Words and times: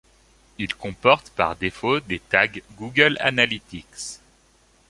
Il 0.57 0.73
comporte 0.73 1.29
par 1.29 1.55
défauts 1.55 1.99
des 1.99 2.17
tags 2.17 2.59
Google 2.75 3.17
Analytics. 3.19 4.19